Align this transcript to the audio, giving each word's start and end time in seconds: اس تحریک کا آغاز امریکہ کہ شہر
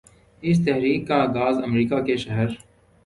اس 0.43 0.57
تحریک 0.65 1.07
کا 1.07 1.15
آغاز 1.23 1.57
امریکہ 1.63 1.99
کہ 2.05 2.15
شہر 2.17 2.47